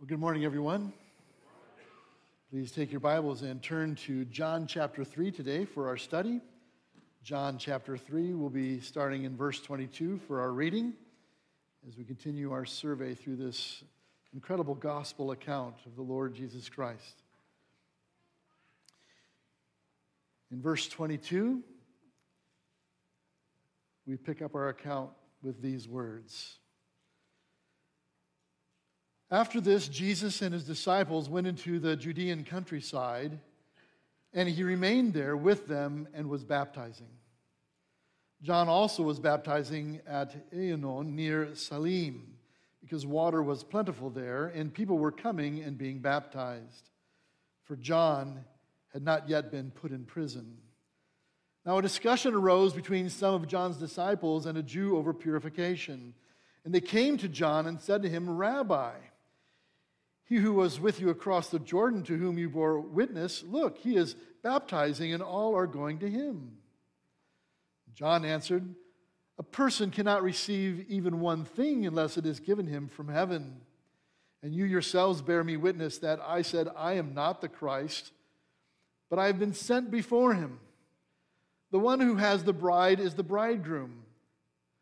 [0.00, 0.94] Well, good morning, everyone.
[2.50, 6.40] Please take your Bibles and turn to John chapter 3 today for our study.
[7.22, 10.94] John chapter 3 will be starting in verse 22 for our reading
[11.86, 13.84] as we continue our survey through this
[14.32, 17.22] incredible gospel account of the Lord Jesus Christ.
[20.50, 21.62] In verse 22,
[24.06, 25.10] we pick up our account
[25.42, 26.56] with these words.
[29.30, 33.38] After this, Jesus and his disciples went into the Judean countryside,
[34.34, 37.10] and he remained there with them and was baptizing.
[38.42, 42.38] John also was baptizing at Aenon near Salim,
[42.80, 46.90] because water was plentiful there, and people were coming and being baptized.
[47.62, 48.44] For John
[48.92, 50.56] had not yet been put in prison.
[51.64, 56.14] Now, a discussion arose between some of John's disciples and a Jew over purification.
[56.64, 58.92] And they came to John and said to him, Rabbi,
[60.30, 63.96] he who was with you across the Jordan, to whom you bore witness, look, he
[63.96, 64.14] is
[64.44, 66.52] baptizing, and all are going to him.
[67.94, 68.76] John answered,
[69.38, 73.60] A person cannot receive even one thing unless it is given him from heaven.
[74.40, 78.12] And you yourselves bear me witness that I said, I am not the Christ,
[79.10, 80.60] but I have been sent before him.
[81.72, 84.04] The one who has the bride is the bridegroom.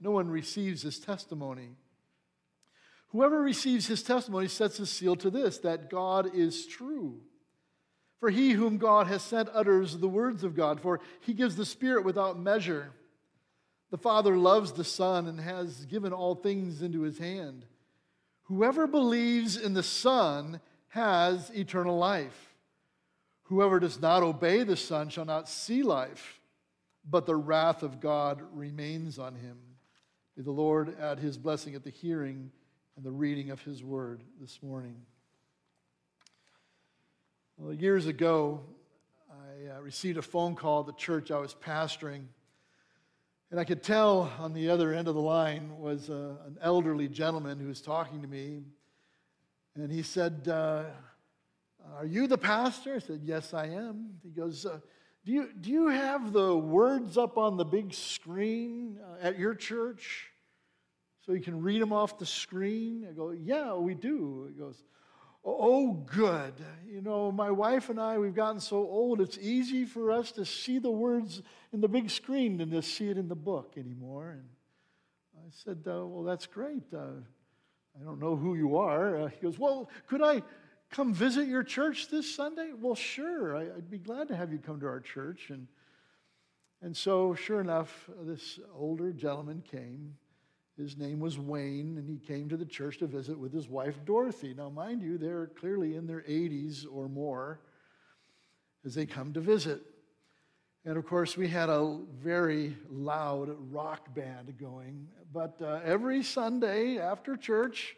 [0.00, 1.76] no one receives his testimony.
[3.08, 7.20] Whoever receives his testimony sets a seal to this that God is true.
[8.20, 11.64] For he whom God has sent utters the words of God, for he gives the
[11.64, 12.92] Spirit without measure.
[13.90, 17.64] The Father loves the Son and has given all things into his hand.
[18.44, 22.54] Whoever believes in the Son has eternal life.
[23.44, 26.40] Whoever does not obey the Son shall not see life,
[27.08, 29.58] but the wrath of God remains on him.
[30.36, 32.50] May the Lord add his blessing at the hearing
[32.96, 34.96] and the reading of his word this morning.
[37.56, 38.60] Well, years ago,
[39.30, 42.24] I uh, received a phone call at the church I was pastoring.
[43.50, 47.08] And I could tell on the other end of the line was uh, an elderly
[47.08, 48.62] gentleman who was talking to me.
[49.74, 50.84] And he said, uh,
[51.96, 52.94] Are you the pastor?
[52.94, 54.10] I said, Yes, I am.
[54.22, 54.78] He goes, uh,
[55.24, 59.54] do you, do you have the words up on the big screen uh, at your
[59.54, 60.30] church?
[61.30, 63.06] so you can read them off the screen?
[63.08, 64.48] I go, Yeah, we do.
[64.52, 64.82] He goes,
[65.44, 66.54] Oh, good.
[66.86, 70.44] You know, my wife and I, we've gotten so old, it's easy for us to
[70.44, 71.40] see the words
[71.72, 74.30] in the big screen than to see it in the book anymore.
[74.30, 74.44] And
[75.36, 76.82] I said, uh, Well, that's great.
[76.92, 77.20] Uh,
[78.00, 79.22] I don't know who you are.
[79.22, 80.42] Uh, he goes, Well, could I
[80.90, 82.72] come visit your church this Sunday?
[82.78, 83.56] Well, sure.
[83.56, 85.50] I, would be glad to have you come to our church.
[85.50, 85.66] And,
[86.82, 90.16] and so, sure enough, this older gentleman came.
[90.76, 93.96] His name was Wayne, and he came to the church to visit with his wife,
[94.04, 94.54] Dorothy.
[94.54, 97.60] Now, mind you, they're clearly in their 80s or more
[98.84, 99.82] as they come to visit.
[100.86, 105.06] And of course, we had a very loud rock band going.
[105.32, 107.94] But uh, every Sunday after church,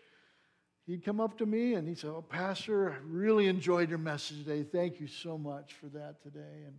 [0.86, 4.38] he'd come up to me and he'd say, Oh, Pastor, I really enjoyed your message
[4.44, 4.62] today.
[4.62, 6.64] Thank you so much for that today.
[6.66, 6.74] And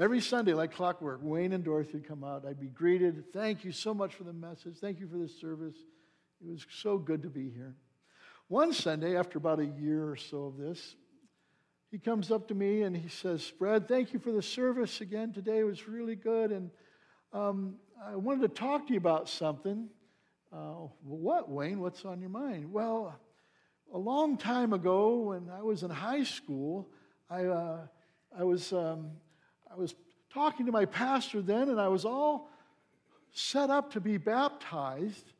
[0.00, 2.46] Every Sunday, like clockwork, Wayne and Dorothy would come out.
[2.48, 3.22] I'd be greeted.
[3.34, 4.78] Thank you so much for the message.
[4.80, 5.76] Thank you for the service.
[6.40, 7.76] It was so good to be here.
[8.48, 10.96] One Sunday, after about a year or so of this,
[11.90, 15.34] he comes up to me and he says, Brad, thank you for the service again
[15.34, 15.58] today.
[15.58, 16.50] It was really good.
[16.50, 16.70] And
[17.34, 19.86] um, I wanted to talk to you about something.
[20.50, 21.78] Uh, what, Wayne?
[21.78, 22.72] What's on your mind?
[22.72, 23.20] Well,
[23.92, 26.88] a long time ago when I was in high school,
[27.28, 27.78] I, uh,
[28.36, 28.72] I was.
[28.72, 29.10] Um,
[29.70, 29.94] I was
[30.34, 32.50] talking to my pastor then, and I was all
[33.32, 35.32] set up to be baptized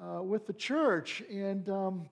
[0.00, 1.22] uh, with the church.
[1.28, 2.08] And um,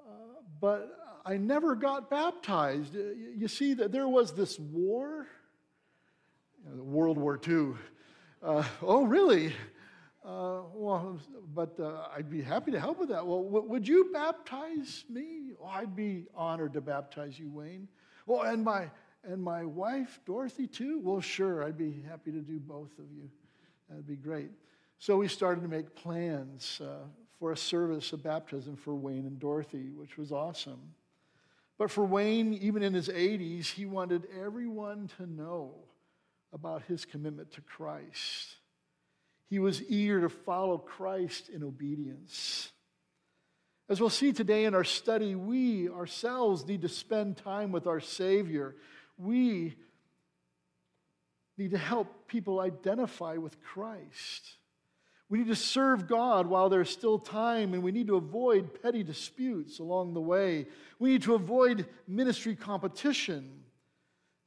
[0.00, 0.12] uh,
[0.60, 2.96] but I never got baptized.
[2.96, 3.00] Uh,
[3.36, 5.26] you see, that there was this war,
[6.64, 7.74] World War II.
[8.42, 9.52] Uh, oh, really?
[10.26, 11.20] Uh, well,
[11.54, 13.24] but uh, I'd be happy to help with that.
[13.24, 15.52] Well, w- would you baptize me?
[15.62, 17.86] Oh, I'd be honored to baptize you, Wayne.
[18.26, 18.90] Well, and my
[19.22, 21.00] and my wife, Dorothy, too?
[21.02, 23.28] Well, sure, I'd be happy to do both of you.
[23.88, 24.50] That'd be great.
[24.98, 27.06] So we started to make plans uh,
[27.38, 30.80] for a service of baptism for Wayne and Dorothy, which was awesome.
[31.78, 35.74] But for Wayne, even in his 80s, he wanted everyone to know
[36.52, 38.56] about his commitment to Christ.
[39.48, 42.72] He was eager to follow Christ in obedience.
[43.88, 48.00] As we'll see today in our study, we ourselves need to spend time with our
[48.00, 48.74] Savior.
[49.16, 49.76] We
[51.56, 54.56] need to help people identify with Christ.
[55.28, 59.02] We need to serve God while there's still time, and we need to avoid petty
[59.02, 60.66] disputes along the way.
[60.98, 63.64] We need to avoid ministry competition.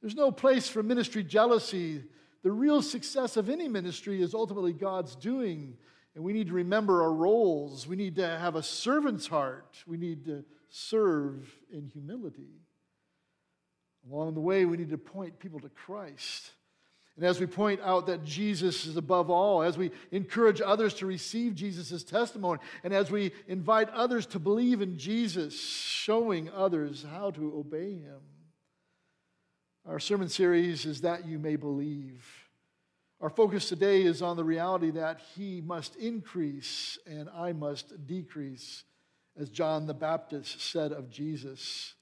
[0.00, 2.04] There's no place for ministry jealousy.
[2.42, 5.76] The real success of any ministry is ultimately God's doing,
[6.14, 7.86] and we need to remember our roles.
[7.86, 9.76] We need to have a servant's heart.
[9.86, 12.48] We need to serve in humility.
[14.10, 16.52] Along the way, we need to point people to Christ.
[17.16, 21.06] And as we point out that Jesus is above all, as we encourage others to
[21.06, 27.30] receive Jesus' testimony, and as we invite others to believe in Jesus, showing others how
[27.32, 28.20] to obey him.
[29.88, 32.22] Our sermon series is That You May Believe.
[33.22, 38.84] Our focus today is on the reality that he must increase and I must decrease,
[39.38, 41.94] as John the Baptist said of Jesus.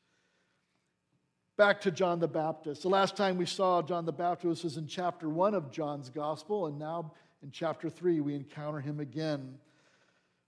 [1.57, 2.83] Back to John the Baptist.
[2.83, 6.67] The last time we saw John the Baptist was in chapter 1 of John's gospel,
[6.67, 7.13] and now
[7.45, 9.57] in chapter 3 we encounter him again.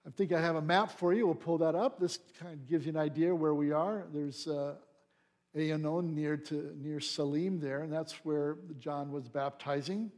[0.05, 1.27] I think I have a map for you.
[1.27, 2.01] We'll pull that up.
[2.01, 4.07] This kind of gives you an idea where we are.
[4.13, 4.75] There's uh,
[5.57, 10.11] Aenon near, to, near Salim there, and that's where John was baptizing.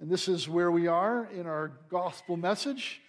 [0.00, 3.00] And this is where we are in our gospel message.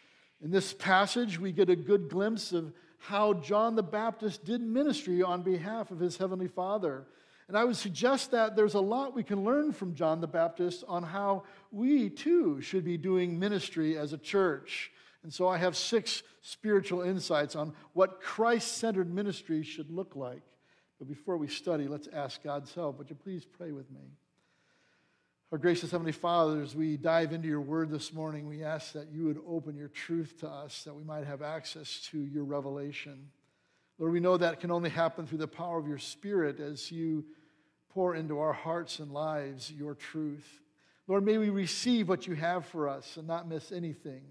[0.43, 5.23] In this passage, we get a good glimpse of how John the Baptist did ministry
[5.23, 7.05] on behalf of his heavenly Father.
[7.47, 10.83] And I would suggest that there's a lot we can learn from John the Baptist
[10.87, 14.91] on how we too should be doing ministry as a church.
[15.23, 20.43] And so I have six spiritual insights on what Christ centered ministry should look like.
[21.03, 22.97] But before we study, let's ask God's help.
[22.97, 24.15] Would you please pray with me?
[25.51, 29.11] Our gracious Heavenly Father, as we dive into your word this morning, we ask that
[29.11, 33.27] you would open your truth to us, that we might have access to your revelation.
[33.99, 37.25] Lord, we know that can only happen through the power of your Spirit as you
[37.89, 40.61] pour into our hearts and lives your truth.
[41.09, 44.21] Lord, may we receive what you have for us and not miss anything.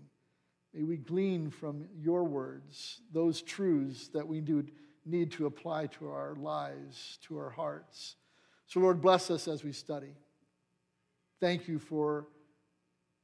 [0.73, 4.65] May we glean from your words those truths that we do
[5.05, 8.17] need to apply to our lives, to our hearts.
[8.67, 10.15] So, Lord, bless us as we study.
[11.41, 12.27] Thank you for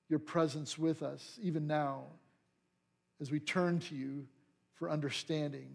[0.09, 2.05] your presence with us, even now,
[3.21, 4.27] as we turn to you
[4.75, 5.69] for understanding,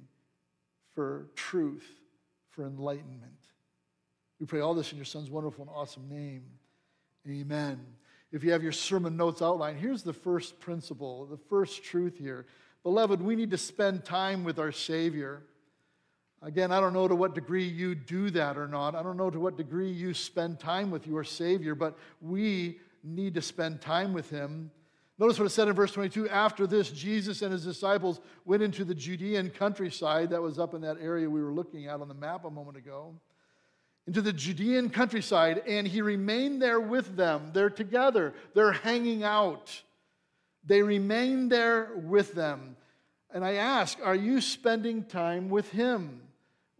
[0.93, 1.87] for truth,
[2.49, 3.31] for enlightenment.
[4.39, 6.43] We pray all this in your Son's wonderful and awesome name.
[7.27, 7.79] Amen.
[8.31, 12.45] If you have your sermon notes outlined, here's the first principle, the first truth here.
[12.81, 15.43] Beloved, we need to spend time with our Savior.
[16.45, 18.95] Again, I don't know to what degree you do that or not.
[18.95, 23.33] I don't know to what degree you spend time with your Savior, but we need
[23.35, 24.69] to spend time with Him.
[25.17, 28.83] Notice what it said in verse 22 After this, Jesus and His disciples went into
[28.83, 30.31] the Judean countryside.
[30.31, 32.75] That was up in that area we were looking at on the map a moment
[32.75, 33.13] ago.
[34.05, 37.51] Into the Judean countryside, and He remained there with them.
[37.53, 39.81] They're together, they're hanging out.
[40.65, 42.75] They remain there with them.
[43.33, 46.22] And I ask, are you spending time with Him?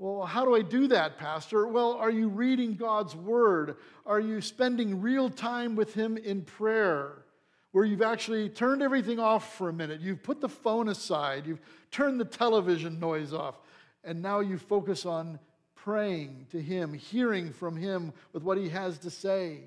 [0.04, 1.66] Well, how do I do that, Pastor?
[1.66, 3.78] Well, are you reading God's Word?
[4.06, 7.24] Are you spending real time with Him in prayer?
[7.72, 10.02] Where you've actually turned everything off for a minute.
[10.02, 11.48] You've put the phone aside.
[11.48, 13.56] You've turned the television noise off.
[14.04, 15.40] And now you focus on
[15.74, 19.62] praying to Him, hearing from Him with what He has to say.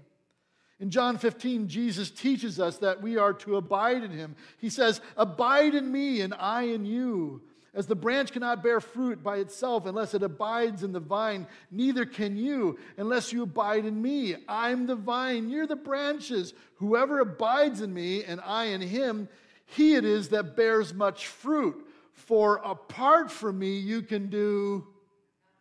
[0.81, 4.37] In John 15, Jesus teaches us that we are to abide in Him.
[4.59, 7.41] He says, Abide in me, and I in you.
[7.77, 12.07] As the branch cannot bear fruit by itself unless it abides in the vine, neither
[12.07, 14.35] can you unless you abide in me.
[14.49, 16.55] I'm the vine, you're the branches.
[16.77, 19.29] Whoever abides in me and I in him,
[19.67, 21.87] he it is that bears much fruit.
[22.15, 24.87] For apart from me, you can do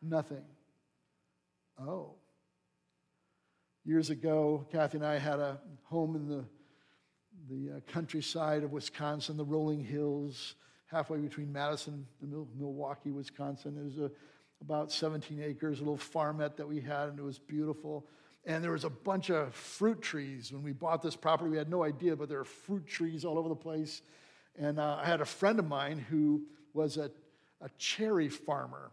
[0.01, 0.45] nothing.
[1.77, 2.13] Oh.
[3.83, 6.45] Years ago, Kathy and I had a home in the,
[7.49, 10.55] the uh, countryside of Wisconsin, the rolling hills
[10.91, 13.77] halfway between Madison and Milwaukee, Wisconsin.
[13.77, 14.11] It was a,
[14.61, 18.07] about 17 acres, a little farmette that we had, and it was beautiful.
[18.45, 20.51] And there was a bunch of fruit trees.
[20.51, 23.39] When we bought this property, we had no idea, but there were fruit trees all
[23.39, 24.01] over the place.
[24.57, 27.09] And uh, I had a friend of mine who was a,
[27.61, 28.91] a cherry farmer.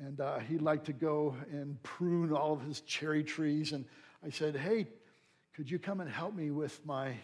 [0.00, 3.72] And uh, he liked to go and prune all of his cherry trees.
[3.72, 3.84] And
[4.24, 4.88] I said, Hey,
[5.54, 7.14] could you come and help me with my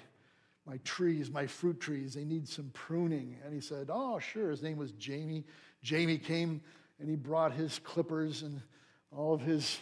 [0.67, 3.37] my trees, my fruit trees, they need some pruning.
[3.45, 4.51] And he said, Oh, sure.
[4.51, 5.45] His name was Jamie.
[5.83, 6.61] Jamie came
[6.99, 8.61] and he brought his clippers and
[9.15, 9.79] all of his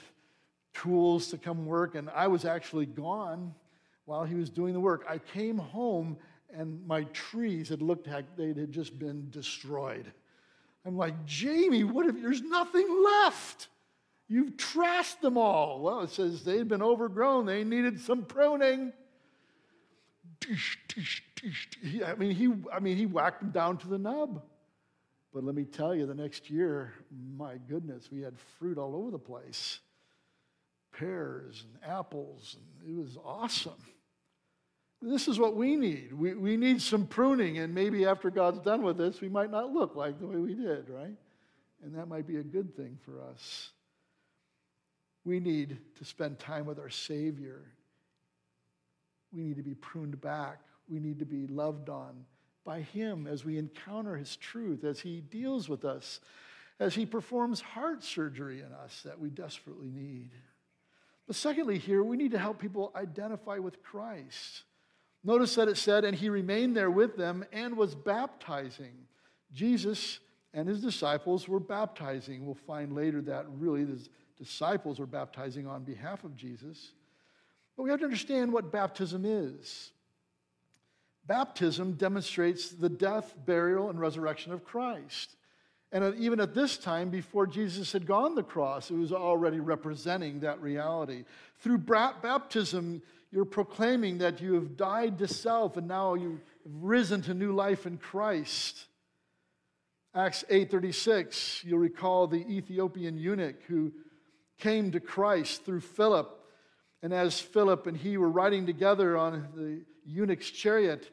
[0.75, 1.95] tools to come work.
[1.95, 3.55] And I was actually gone
[4.07, 5.05] while he was doing the work.
[5.09, 6.17] I came home
[6.55, 10.13] and my trees had looked like they had just been destroyed.
[10.85, 13.69] I'm like, Jamie, what if there's nothing left?
[14.29, 15.81] You've trashed them all.
[15.81, 18.93] Well, it says they'd been overgrown, they needed some pruning.
[22.05, 24.43] I mean, he, I mean, he whacked them down to the nub.
[25.33, 26.93] But let me tell you, the next year,
[27.37, 29.81] my goodness, we had fruit all over the place
[30.93, 33.73] pears and apples, and it was awesome.
[35.01, 36.13] This is what we need.
[36.13, 39.73] We, we need some pruning, and maybe after God's done with us, we might not
[39.73, 41.17] look like the way we did, right?
[41.83, 43.71] And that might be a good thing for us.
[45.25, 47.63] We need to spend time with our Savior.
[49.33, 50.61] We need to be pruned back.
[50.89, 52.25] We need to be loved on
[52.65, 56.21] by Him as we encounter His truth, as He deals with us,
[56.79, 60.31] as He performs heart surgery in us that we desperately need.
[61.27, 64.65] But secondly, here, we need to help people identify with Christ.
[65.25, 68.93] Notice that it said, and he remained there with them and was baptizing.
[69.53, 70.19] Jesus
[70.53, 72.45] and his disciples were baptizing.
[72.45, 74.01] We'll find later that really the
[74.37, 76.93] disciples were baptizing on behalf of Jesus.
[77.77, 79.91] But we have to understand what baptism is.
[81.27, 85.37] Baptism demonstrates the death, burial, and resurrection of Christ.
[85.93, 90.41] And even at this time, before Jesus had gone the cross, it was already representing
[90.41, 91.25] that reality.
[91.59, 97.35] Through baptism, you're proclaiming that you have died to self and now you've risen to
[97.35, 98.87] new life in Christ.
[100.15, 103.93] Acts 8:36, you'll recall the Ethiopian eunuch who
[104.59, 106.39] came to Christ through Philip.
[107.03, 111.11] And as Philip and he were riding together on the eunuch's chariot,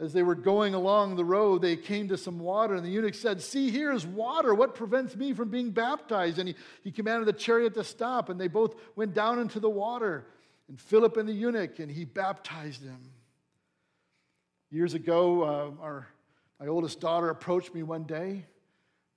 [0.00, 3.14] as they were going along the road, they came to some water, and the eunuch
[3.14, 4.54] said, See, here is water.
[4.54, 6.38] What prevents me from being baptized?
[6.38, 6.54] And he,
[6.84, 10.26] he commanded the chariot to stop, and they both went down into the water
[10.68, 13.10] and Philip and the eunuch, and he baptized him.
[14.70, 16.06] Years ago, uh, our,
[16.60, 18.44] my oldest daughter approached me one day,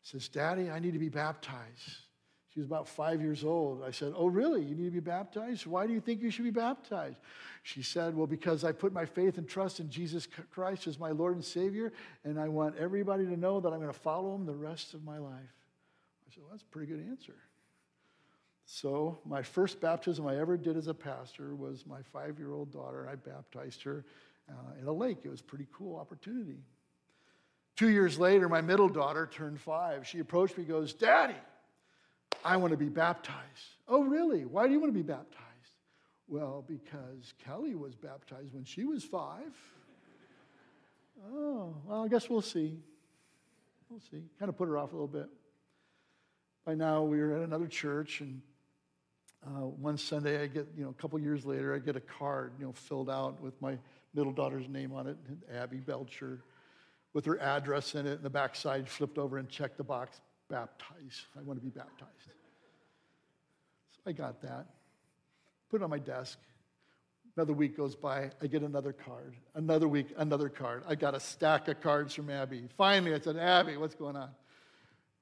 [0.01, 1.97] says, Daddy, I need to be baptized.
[2.53, 3.81] She was about five years old.
[3.81, 4.62] I said, Oh, really?
[4.62, 5.65] You need to be baptized?
[5.65, 7.17] Why do you think you should be baptized?
[7.63, 11.12] She said, Well, because I put my faith and trust in Jesus Christ as my
[11.12, 11.93] Lord and Savior,
[12.25, 15.05] and I want everybody to know that I'm going to follow him the rest of
[15.05, 15.31] my life.
[15.34, 17.36] I said, Well, that's a pretty good answer.
[18.65, 22.72] So, my first baptism I ever did as a pastor was my five year old
[22.72, 23.08] daughter.
[23.10, 24.03] I baptized her
[24.50, 25.20] uh, in a lake.
[25.24, 26.60] It was a pretty cool opportunity.
[27.77, 30.05] Two years later, my middle daughter turned five.
[30.05, 31.36] She approached me goes, Daddy,
[32.43, 33.38] I want to be baptized.
[33.88, 34.45] Oh, really?
[34.45, 35.41] Why do you want to be baptized?
[36.27, 39.53] Well, because Kelly was baptized when she was five.
[41.33, 42.79] Oh, well, I guess we'll see.
[43.89, 44.24] We'll see.
[44.39, 45.27] Kind of put her off a little bit.
[46.65, 48.41] By now, we were at another church, and
[49.45, 52.53] uh, one Sunday, I get, you know, a couple years later, I get a card,
[52.60, 53.77] you know, filled out with my
[54.13, 55.17] middle daughter's name on it,
[55.53, 56.43] Abby Belcher,
[57.13, 60.21] with her address in it, and the backside flipped over and checked the box,
[60.51, 61.25] baptize.
[61.38, 62.29] I want to be baptized.
[63.91, 64.65] So I got that,
[65.70, 66.38] put it on my desk.
[67.38, 69.36] Another week goes by, I get another card.
[69.55, 70.84] Another week, another card.
[70.86, 72.67] I got a stack of cards from Abby.
[72.77, 74.29] Finally, I said, Abby, what's going on?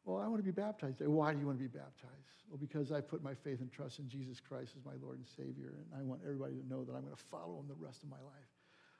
[0.05, 1.01] Well, I want to be baptized.
[1.01, 2.13] Why do you want to be baptized?
[2.49, 5.27] Well, because I put my faith and trust in Jesus Christ as my Lord and
[5.37, 8.01] Savior, and I want everybody to know that I'm going to follow him the rest
[8.01, 8.49] of my life.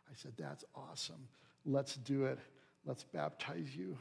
[0.07, 1.27] I said, That's awesome.
[1.65, 2.37] Let's do it.
[2.85, 3.97] Let's baptize you.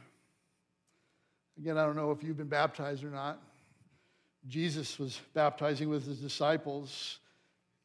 [1.59, 3.41] Again, I don't know if you've been baptized or not.
[4.47, 7.19] Jesus was baptizing with his disciples.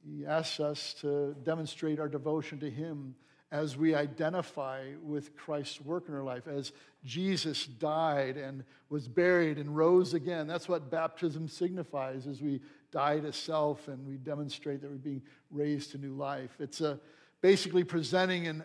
[0.06, 3.16] He asks us to demonstrate our devotion to him
[3.50, 6.70] as we identify with Christ's work in our life, as
[7.04, 10.46] Jesus died and was buried and rose again.
[10.46, 12.60] That's what baptism signifies as we
[12.92, 16.50] die to self and we demonstrate that we're being raised to new life.
[16.60, 17.00] It's a,
[17.40, 18.62] basically presenting an,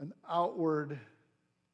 [0.00, 0.98] an outward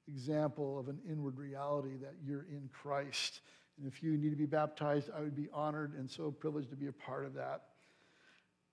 [0.09, 3.41] example of an inward reality that you're in Christ.
[3.79, 6.77] And if you need to be baptized, I would be honored and so privileged to
[6.77, 7.63] be a part of that.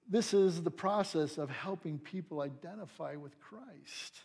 [0.10, 4.22] This is the process of helping people identify with Christ.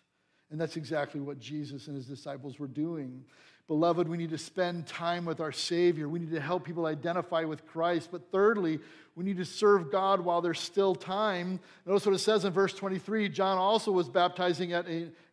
[0.50, 3.24] And that's exactly what Jesus and his disciples were doing.
[3.68, 6.08] Beloved, we need to spend time with our Savior.
[6.08, 8.08] We need to help people identify with Christ.
[8.10, 8.80] But thirdly,
[9.14, 11.60] we need to serve God while there's still time.
[11.84, 14.86] Notice what it says in verse 23 John also was baptizing at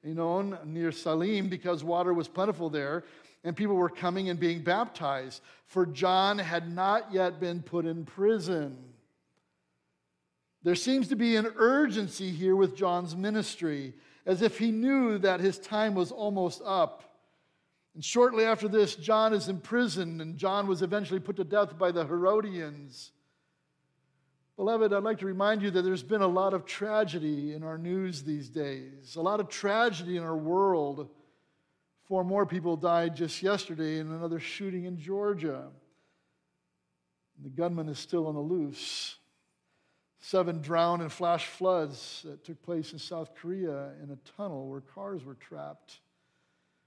[0.06, 3.06] Aenon near Salim because water was plentiful there,
[3.46, 5.42] and people were coming and being baptized.
[5.68, 8.76] For John had not yet been put in prison.
[10.62, 13.94] There seems to be an urgency here with John's ministry,
[14.26, 17.15] as if he knew that his time was almost up.
[17.96, 21.92] And shortly after this, John is imprisoned, and John was eventually put to death by
[21.92, 23.12] the Herodians.
[24.58, 27.78] Beloved, I'd like to remind you that there's been a lot of tragedy in our
[27.78, 31.10] news these days, a lot of tragedy in our world.
[32.04, 35.70] Four more people died just yesterday in another shooting in Georgia.
[37.44, 39.16] The gunman is still on the loose.
[40.20, 44.82] Seven drowned in flash floods that took place in South Korea in a tunnel where
[44.82, 46.00] cars were trapped.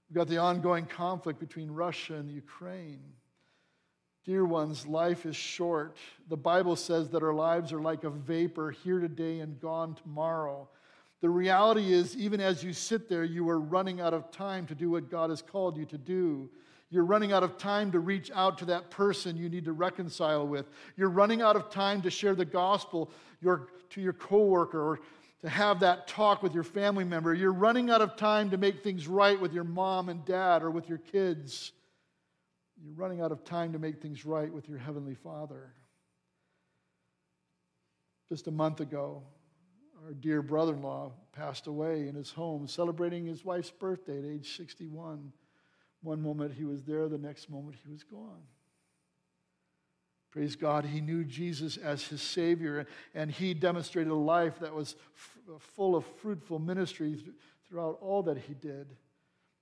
[0.09, 3.01] We've got the ongoing conflict between Russia and Ukraine.
[4.25, 5.97] Dear ones, life is short.
[6.29, 10.67] The Bible says that our lives are like a vapor, here today and gone tomorrow.
[11.21, 14.75] The reality is, even as you sit there, you are running out of time to
[14.75, 16.49] do what God has called you to do.
[16.89, 20.47] You're running out of time to reach out to that person you need to reconcile
[20.47, 20.65] with.
[20.97, 23.11] You're running out of time to share the gospel
[23.41, 24.99] your, to your coworker or
[25.41, 27.33] to have that talk with your family member.
[27.33, 30.69] You're running out of time to make things right with your mom and dad or
[30.69, 31.71] with your kids.
[32.83, 35.73] You're running out of time to make things right with your Heavenly Father.
[38.29, 39.23] Just a month ago,
[40.05, 44.25] our dear brother in law passed away in his home, celebrating his wife's birthday at
[44.25, 45.31] age 61.
[46.01, 48.41] One moment he was there, the next moment he was gone.
[50.31, 54.95] Praise God, he knew Jesus as his Savior, and he demonstrated a life that was
[55.15, 57.35] f- full of fruitful ministry th-
[57.67, 58.87] throughout all that he did.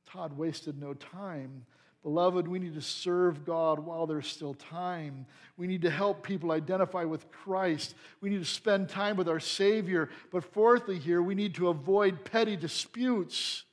[0.06, 1.66] Todd wasted no time
[2.08, 5.26] Beloved, we need to serve God while there's still time.
[5.58, 7.96] We need to help people identify with Christ.
[8.22, 10.08] We need to spend time with our Savior.
[10.32, 13.66] But fourthly, here, we need to avoid petty disputes.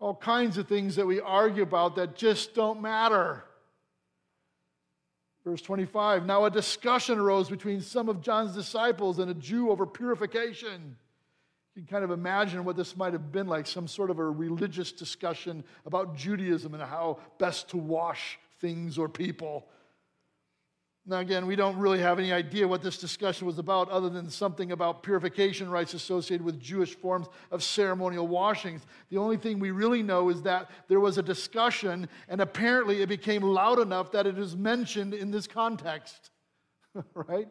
[0.00, 3.44] All kinds of things that we argue about that just don't matter.
[5.46, 9.86] Verse 25 Now a discussion arose between some of John's disciples and a Jew over
[9.86, 10.96] purification.
[11.76, 14.28] You can kind of imagine what this might have been like some sort of a
[14.28, 19.68] religious discussion about Judaism and how best to wash things or people.
[21.08, 24.28] Now, again, we don't really have any idea what this discussion was about other than
[24.28, 28.84] something about purification rites associated with Jewish forms of ceremonial washings.
[29.10, 33.08] The only thing we really know is that there was a discussion, and apparently it
[33.08, 36.32] became loud enough that it is mentioned in this context,
[37.14, 37.46] right?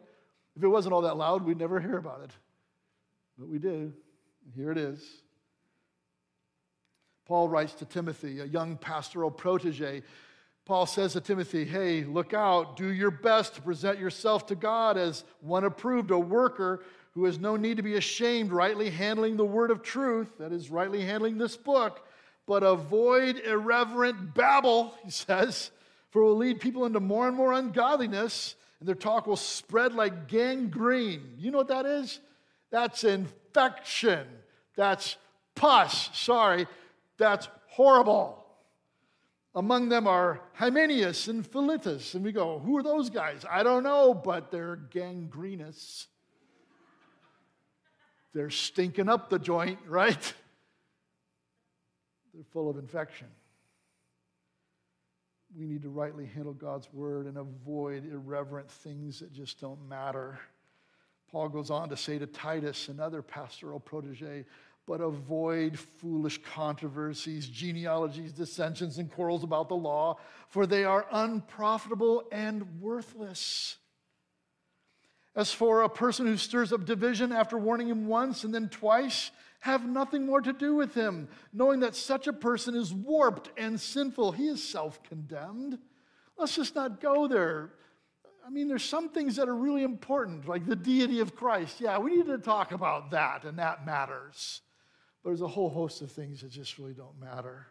[0.54, 2.30] If it wasn't all that loud, we'd never hear about it.
[3.38, 3.94] But we do.
[4.54, 5.02] Here it is.
[7.26, 10.02] Paul writes to Timothy, a young pastoral protege.
[10.66, 14.98] Paul says to Timothy, Hey, look out, do your best to present yourself to God
[14.98, 19.44] as one approved, a worker who has no need to be ashamed, rightly handling the
[19.44, 22.04] word of truth, that is, rightly handling this book,
[22.46, 25.70] but avoid irreverent babble, he says,
[26.10, 29.94] for it will lead people into more and more ungodliness, and their talk will spread
[29.94, 31.34] like gangrene.
[31.38, 32.20] You know what that is?
[32.70, 34.26] That's infection.
[34.74, 35.16] That's
[35.54, 36.10] pus.
[36.12, 36.66] Sorry,
[37.18, 38.45] that's horrible.
[39.56, 42.14] Among them are Hymenaeus and Philetus.
[42.14, 43.42] And we go, who are those guys?
[43.50, 46.08] I don't know, but they're gangrenous.
[48.34, 50.34] They're stinking up the joint, right?
[52.34, 53.28] They're full of infection.
[55.58, 60.38] We need to rightly handle God's word and avoid irreverent things that just don't matter.
[61.32, 64.44] Paul goes on to say to Titus, another pastoral protege,
[64.86, 70.16] but avoid foolish controversies, genealogies, dissensions, and quarrels about the law,
[70.48, 73.76] for they are unprofitable and worthless.
[75.34, 79.32] As for a person who stirs up division after warning him once and then twice,
[79.60, 83.80] have nothing more to do with him, knowing that such a person is warped and
[83.80, 84.32] sinful.
[84.32, 85.78] He is self condemned.
[86.38, 87.70] Let's just not go there.
[88.46, 91.80] I mean, there's some things that are really important, like the deity of Christ.
[91.80, 94.62] Yeah, we need to talk about that, and that matters.
[95.26, 97.66] But there's a whole host of things that just really don't matter.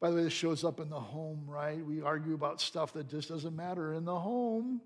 [0.00, 1.84] By the way, this shows up in the home, right?
[1.84, 4.80] We argue about stuff that just doesn't matter in the home,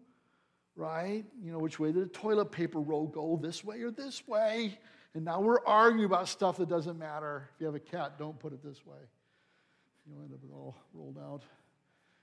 [0.75, 1.25] right?
[1.41, 4.77] You know, which way did the toilet paper roll go, this way or this way?
[5.15, 7.49] And now we're arguing about stuff that doesn't matter.
[7.55, 8.99] If you have a cat, don't put it this way.
[10.05, 11.45] You'll end up with all rolled out.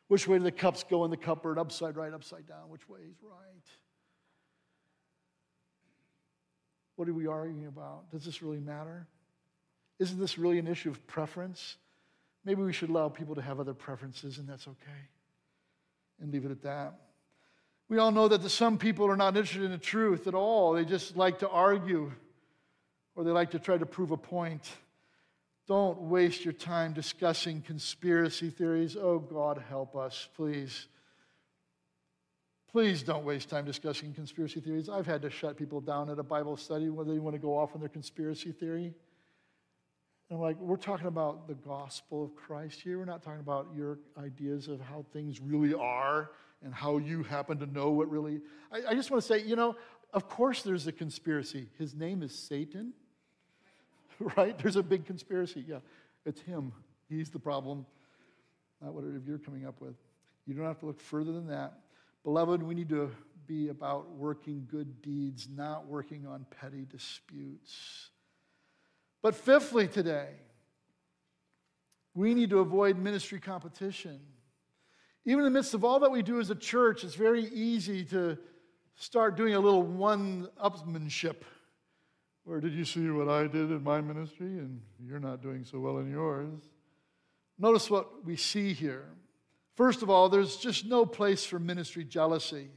[0.09, 1.57] Which way do the cups go in the cupboard?
[1.57, 2.67] Upside right, upside down.
[2.67, 3.69] Which way is right?
[6.97, 8.11] What are we arguing about?
[8.11, 9.07] Does this really matter?
[9.99, 11.77] Isn't this really an issue of preference?
[12.43, 15.09] Maybe we should allow people to have other preferences, and that's okay.
[16.21, 16.95] And leave it at that.
[17.87, 20.73] We all know that the, some people are not interested in the truth at all.
[20.73, 22.11] They just like to argue
[23.15, 24.69] or they like to try to prove a point.
[25.67, 28.95] Don't waste your time discussing conspiracy theories.
[28.95, 30.87] Oh, God, help us, please.
[32.71, 34.89] Please don't waste time discussing conspiracy theories.
[34.89, 37.57] I've had to shut people down at a Bible study when they want to go
[37.57, 38.93] off on their conspiracy theory.
[40.35, 42.97] And like, we're talking about the gospel of Christ here.
[42.97, 47.57] We're not talking about your ideas of how things really are and how you happen
[47.59, 48.41] to know what really.
[48.69, 49.77] I, I just want to say, you know,
[50.11, 51.69] of course there's a conspiracy.
[51.79, 52.91] His name is Satan,
[54.35, 54.57] right?
[54.59, 55.63] There's a big conspiracy.
[55.65, 55.79] Yeah,
[56.25, 56.73] it's him.
[57.07, 57.85] He's the problem,
[58.81, 59.95] not whatever you're coming up with.
[60.45, 61.79] You don't have to look further than that.
[62.25, 63.09] Beloved, we need to
[63.47, 68.09] be about working good deeds, not working on petty disputes.
[69.25, 70.27] But fifthly, today,
[72.13, 74.19] we need to avoid ministry competition.
[75.25, 78.05] Even in the midst of all that we do as a church, it's very easy
[78.05, 78.37] to
[78.93, 81.37] start doing a little one upsmanship.
[82.43, 85.79] Where did you see what I did in my ministry and you're not doing so
[85.79, 86.61] well in yours?
[87.57, 89.05] Notice what we see here.
[89.75, 92.69] First of all, there's just no place for ministry jealousy.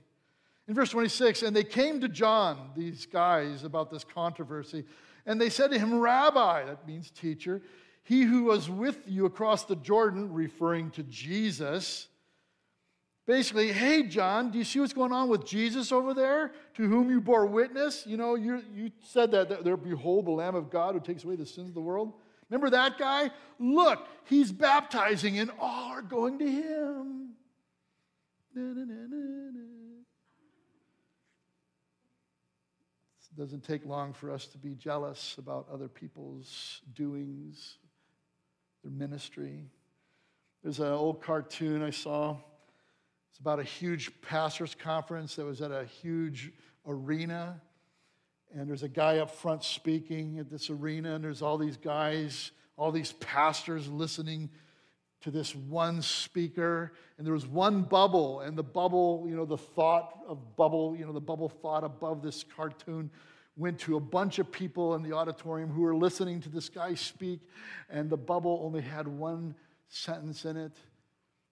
[0.66, 4.86] In verse 26, and they came to John, these guys, about this controversy,
[5.28, 7.60] and they said to him, Rabbi, that means teacher,
[8.02, 12.08] he who was with you across the Jordan, referring to Jesus,
[13.26, 17.10] basically, hey, John, do you see what's going on with Jesus over there, to whom
[17.10, 18.06] you bore witness?
[18.06, 21.24] You know, you, you said that, that there, behold, the Lamb of God who takes
[21.24, 22.14] away the sins of the world.
[22.48, 23.30] Remember that guy?
[23.58, 27.32] Look, he's baptizing, and all are going to him.
[28.54, 29.77] Na, na, na,
[33.38, 37.78] doesn't take long for us to be jealous about other people's doings,
[38.82, 39.70] their ministry.
[40.64, 42.36] There's an old cartoon I saw.
[43.30, 46.52] It's about a huge pastors' conference that was at a huge
[46.84, 47.60] arena.
[48.52, 52.50] And there's a guy up front speaking at this arena, and there's all these guys,
[52.76, 54.50] all these pastors listening
[55.22, 56.92] to this one speaker.
[57.16, 61.04] And there was one bubble, and the bubble, you know, the thought of bubble, you
[61.04, 63.10] know, the bubble thought above this cartoon
[63.56, 66.94] went to a bunch of people in the auditorium who were listening to this guy
[66.94, 67.40] speak,
[67.90, 69.54] and the bubble only had one
[69.88, 70.72] sentence in it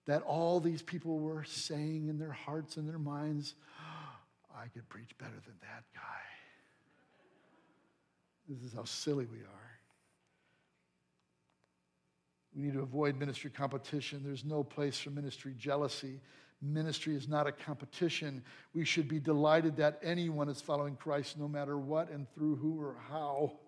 [0.07, 3.57] that all these people were saying in their hearts and their minds,
[4.57, 6.00] I could preach better than that guy.
[8.48, 9.65] This is how silly we are.
[12.57, 14.23] We need to avoid ministry competition.
[14.25, 16.21] There's no place for ministry jealousy.
[16.62, 18.42] Ministry is not a competition.
[18.73, 22.81] We should be delighted that anyone is following Christ no matter what and through who
[22.81, 23.59] or how.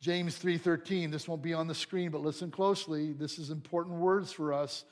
[0.00, 3.12] James 3:13, this won't be on the screen, but listen closely.
[3.12, 4.84] This is important words for us.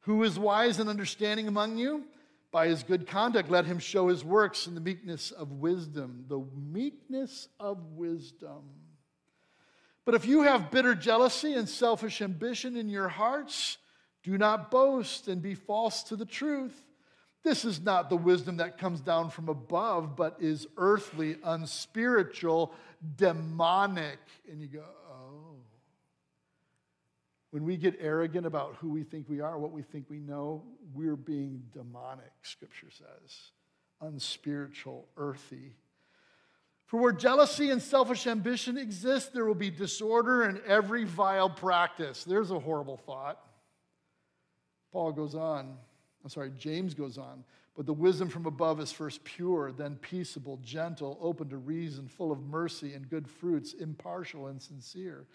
[0.00, 2.04] Who is wise and understanding among you?
[2.50, 6.24] By his good conduct, let him show his works in the meekness of wisdom.
[6.28, 8.62] The meekness of wisdom.
[10.06, 13.76] But if you have bitter jealousy and selfish ambition in your hearts,
[14.22, 16.80] do not boast and be false to the truth.
[17.42, 22.72] This is not the wisdom that comes down from above, but is earthly, unspiritual,
[23.16, 24.18] demonic.
[24.50, 25.56] And you go, oh.
[27.50, 30.62] when we get arrogant about who we think we are, what we think we know,
[30.94, 33.50] we're being demonic, Scripture says.
[34.00, 35.74] Unspiritual, earthy.
[36.86, 42.22] For where jealousy and selfish ambition exist, there will be disorder and every vile practice.
[42.22, 43.40] There's a horrible thought.
[44.92, 45.76] Paul goes on,
[46.22, 47.44] I'm sorry, James goes on.
[47.76, 52.32] But the wisdom from above is first pure, then peaceable, gentle, open to reason, full
[52.32, 55.26] of mercy and good fruits, impartial and sincere.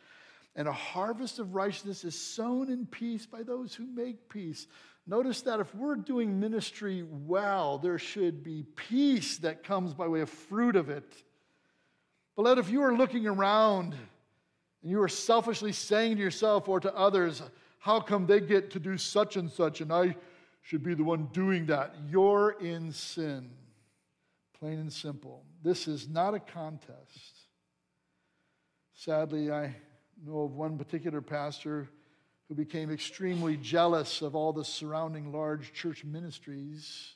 [0.55, 4.67] And a harvest of righteousness is sown in peace by those who make peace.
[5.05, 10.21] Notice that if we're doing ministry well, there should be peace that comes by way
[10.21, 11.23] of fruit of it.
[12.35, 13.93] But let if you are looking around
[14.81, 17.41] and you are selfishly saying to yourself or to others,
[17.79, 20.15] how come they get to do such and such and I
[20.61, 21.95] should be the one doing that?
[22.09, 23.49] You're in sin.
[24.59, 25.43] Plain and simple.
[25.63, 27.39] This is not a contest.
[28.93, 29.75] Sadly, I
[30.23, 31.89] know of one particular pastor
[32.47, 37.15] who became extremely jealous of all the surrounding large church ministries.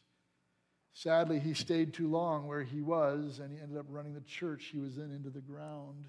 [0.97, 4.69] Sadly, he stayed too long where he was, and he ended up running the church
[4.71, 6.05] he was in into the ground.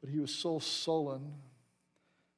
[0.00, 1.34] But he was so sullen,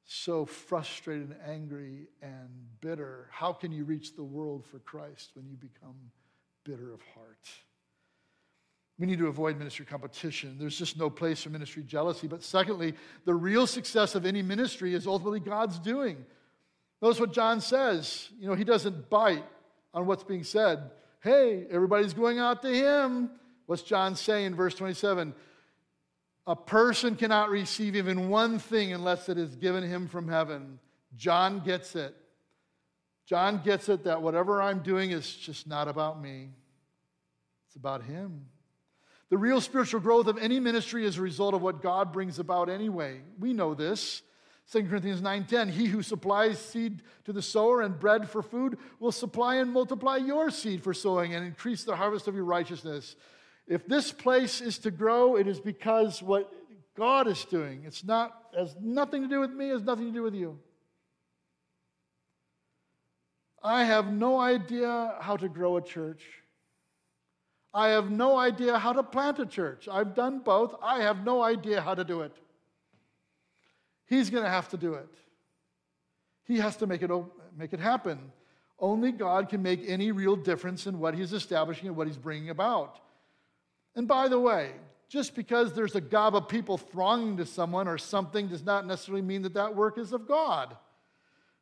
[0.03, 2.49] so frustrated and angry and
[2.81, 3.29] bitter.
[3.31, 5.95] How can you reach the world for Christ when you become
[6.65, 7.49] bitter of heart?
[8.99, 10.57] We need to avoid ministry competition.
[10.59, 12.27] There's just no place for ministry jealousy.
[12.27, 16.25] But secondly, the real success of any ministry is ultimately God's doing.
[17.01, 18.27] Notice what John says.
[18.37, 19.45] You know, he doesn't bite
[19.93, 20.91] on what's being said.
[21.21, 23.31] Hey, everybody's going out to him.
[23.65, 25.33] What's John saying in verse 27?
[26.45, 30.79] A person cannot receive even one thing unless it is given him from heaven.
[31.15, 32.15] John gets it.
[33.25, 36.47] John gets it that whatever I'm doing is just not about me,
[37.67, 38.45] it's about him.
[39.29, 42.69] The real spiritual growth of any ministry is a result of what God brings about
[42.69, 43.19] anyway.
[43.37, 44.21] We know this.
[44.71, 49.11] 2 Corinthians 9:10 He who supplies seed to the sower and bread for food will
[49.11, 53.15] supply and multiply your seed for sowing and increase the harvest of your righteousness.
[53.67, 56.53] If this place is to grow, it is because what
[56.95, 57.83] God is doing.
[57.85, 60.59] It's not has nothing to do with me, has nothing to do with you.
[63.63, 66.23] I have no idea how to grow a church.
[67.73, 69.87] I have no idea how to plant a church.
[69.91, 70.75] I've done both.
[70.81, 72.35] I have no idea how to do it.
[74.07, 75.09] He's going to have to do it.
[76.45, 77.11] He has to make it,
[77.55, 78.31] make it happen.
[78.79, 82.49] Only God can make any real difference in what He's establishing and what He's bringing
[82.49, 82.99] about.
[83.95, 84.71] And by the way,
[85.09, 89.21] just because there's a gob of people thronging to someone or something does not necessarily
[89.21, 90.75] mean that that work is of God.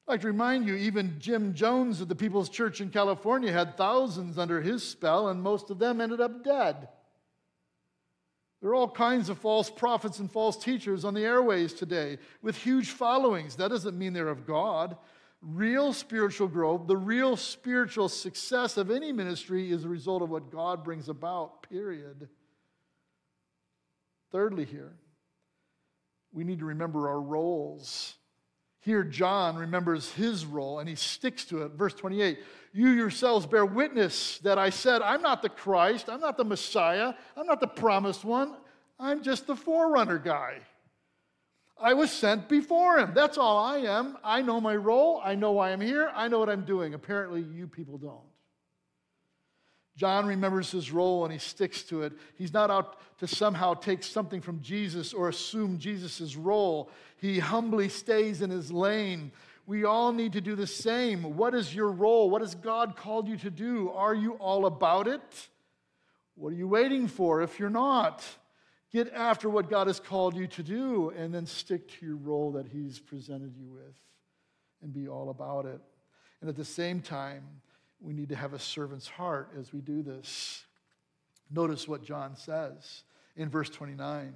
[0.07, 3.77] I'd like to remind you, even Jim Jones of the People's Church in California had
[3.77, 6.89] thousands under his spell, and most of them ended up dead.
[8.61, 12.55] There are all kinds of false prophets and false teachers on the airways today with
[12.55, 13.55] huge followings.
[13.55, 14.97] That doesn't mean they're of God.
[15.41, 20.51] Real spiritual growth, the real spiritual success of any ministry is a result of what
[20.51, 22.29] God brings about, period.
[24.31, 24.93] Thirdly, here,
[26.33, 28.15] we need to remember our roles.
[28.85, 31.71] Here, John remembers his role and he sticks to it.
[31.71, 32.37] Verse 28
[32.71, 37.15] You yourselves bear witness that I said, I'm not the Christ, I'm not the Messiah,
[37.35, 38.53] I'm not the promised one,
[38.99, 40.59] I'm just the forerunner guy.
[41.81, 43.13] I was sent before him.
[43.15, 44.17] That's all I am.
[44.23, 46.93] I know my role, I know why I'm here, I know what I'm doing.
[46.93, 48.34] Apparently, you people don't.
[49.95, 52.13] John remembers his role and he sticks to it.
[52.37, 56.89] He's not out to somehow take something from Jesus or assume Jesus' role.
[57.17, 59.31] He humbly stays in his lane.
[59.65, 61.37] We all need to do the same.
[61.37, 62.29] What is your role?
[62.29, 63.89] What has God called you to do?
[63.91, 65.49] Are you all about it?
[66.35, 68.23] What are you waiting for if you're not?
[68.91, 72.51] Get after what God has called you to do and then stick to your role
[72.53, 73.95] that He's presented you with
[74.81, 75.81] and be all about it.
[76.41, 77.43] And at the same time,
[78.05, 80.63] we need to have a servant's heart as we do this.
[81.51, 83.03] Notice what John says
[83.35, 84.33] in verse 29.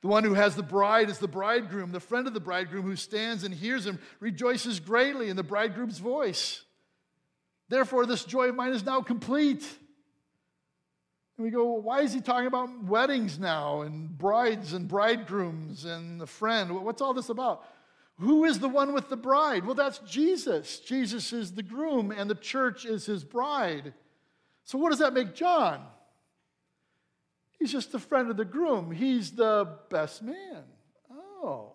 [0.00, 1.92] The one who has the bride is the bridegroom.
[1.92, 5.98] The friend of the bridegroom who stands and hears him rejoices greatly in the bridegroom's
[5.98, 6.62] voice.
[7.68, 9.64] Therefore, this joy of mine is now complete.
[11.36, 15.84] And we go, well, why is he talking about weddings now and brides and bridegrooms
[15.84, 16.84] and the friend?
[16.84, 17.64] What's all this about?
[18.18, 19.64] Who is the one with the bride?
[19.64, 20.80] Well, that's Jesus.
[20.80, 23.94] Jesus is the groom, and the church is his bride.
[24.64, 25.84] So, what does that make John?
[27.58, 28.90] He's just a friend of the groom.
[28.90, 30.64] He's the best man.
[31.10, 31.72] Oh,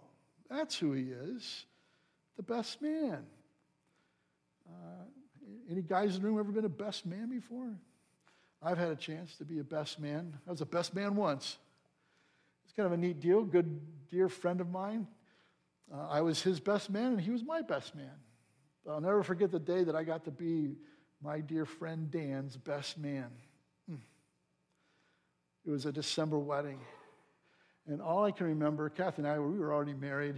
[0.50, 1.65] that's who he is
[2.36, 3.26] the best man.
[4.67, 5.04] Uh,
[5.71, 7.73] any guys in the room ever been a best man before?
[8.62, 10.38] I've had a chance to be a best man.
[10.47, 11.58] I was a best man once.
[12.65, 13.43] It's kind of a neat deal.
[13.43, 15.08] Good, dear friend of mine
[15.93, 18.12] uh, I was his best man, and he was my best man.
[18.86, 20.76] But I'll never forget the day that I got to be
[21.21, 23.30] my dear friend Dan's best man.
[23.89, 24.00] Mm.
[25.65, 26.80] It was a December wedding.
[27.88, 30.36] And all I can remember, Kathy and I, we were already married,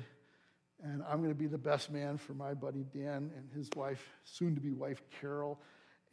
[0.83, 4.07] and I'm going to be the best man for my buddy Dan and his wife,
[4.23, 5.59] soon to be wife Carol.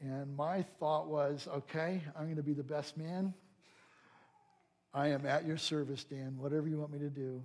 [0.00, 3.34] And my thought was, okay, I'm going to be the best man.
[4.92, 7.42] I am at your service, Dan, whatever you want me to do.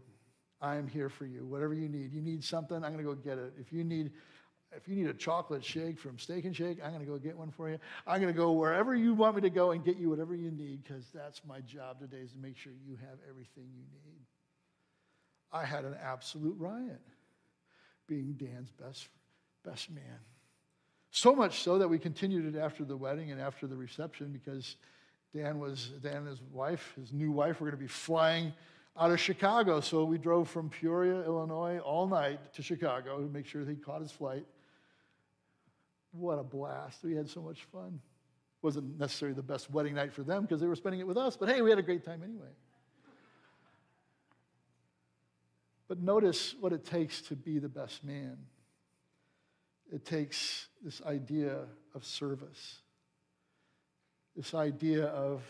[0.61, 1.45] I am here for you.
[1.45, 2.13] Whatever you need.
[2.13, 3.53] You need something, I'm going to go get it.
[3.59, 4.11] If you need
[4.75, 7.37] if you need a chocolate shake from Steak and Shake, I'm going to go get
[7.37, 7.77] one for you.
[8.07, 10.49] I'm going to go wherever you want me to go and get you whatever you
[10.49, 14.25] need because that's my job today is to make sure you have everything you need.
[15.51, 17.01] I had an absolute riot
[18.07, 19.09] being Dan's best,
[19.65, 20.19] best man.
[21.11, 24.77] So much so that we continued it after the wedding and after the reception because
[25.35, 28.53] Dan was Dan and his wife, his new wife, were going to be flying
[28.97, 29.79] out of Chicago.
[29.79, 34.01] So we drove from Peoria, Illinois, all night to Chicago to make sure he caught
[34.01, 34.45] his flight.
[36.11, 37.03] What a blast.
[37.03, 37.99] We had so much fun.
[38.61, 41.35] Wasn't necessarily the best wedding night for them because they were spending it with us,
[41.35, 42.49] but hey, we had a great time anyway.
[45.87, 48.37] But notice what it takes to be the best man.
[49.91, 52.77] It takes this idea of service,
[54.35, 55.43] this idea of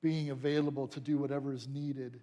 [0.00, 2.20] being available to do whatever is needed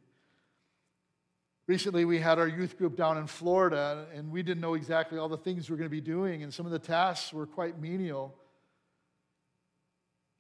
[1.71, 5.29] Recently, we had our youth group down in Florida, and we didn't know exactly all
[5.29, 7.79] the things we are going to be doing, and some of the tasks were quite
[7.79, 8.35] menial.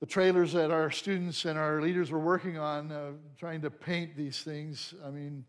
[0.01, 4.17] The trailers that our students and our leaders were working on, uh, trying to paint
[4.17, 5.45] these things, I mean,